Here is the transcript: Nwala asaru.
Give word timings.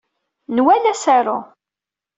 Nwala 0.55 0.87
asaru. 0.93 1.37